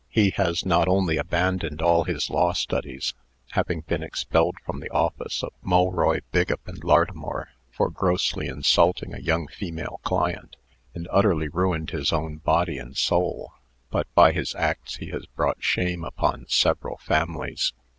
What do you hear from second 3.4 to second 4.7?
(having been expelled